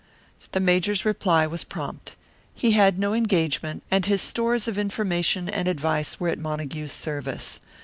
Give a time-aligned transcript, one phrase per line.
[0.53, 2.15] The Major's reply was prompt.
[2.55, 7.59] He had no engagement, and his stores of information and advice were at Montague's service.